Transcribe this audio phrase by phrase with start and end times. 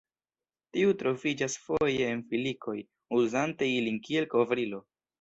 [0.77, 2.77] Tiu troviĝas foje en filikoj,
[3.23, 4.87] uzante ilin kiel kovrilo.